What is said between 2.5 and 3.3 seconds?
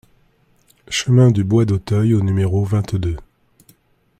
vingt-deux